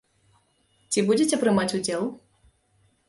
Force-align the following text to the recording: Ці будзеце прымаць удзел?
Ці 0.95 0.99
будзеце 1.09 1.35
прымаць 1.43 1.71
удзел? 1.81 2.03